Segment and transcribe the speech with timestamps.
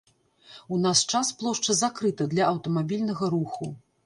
[0.75, 3.73] У наш час плошча закрыта для аўтамабільнага руху.